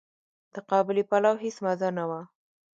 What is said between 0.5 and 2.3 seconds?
د قابلي پلو هيڅ مزه نه وه.